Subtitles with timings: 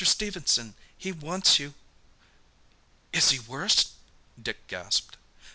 [0.03, 1.75] Stephenson, he wants you!"
[3.13, 3.91] "Is he worse?"
[4.41, 5.15] Dick gasped.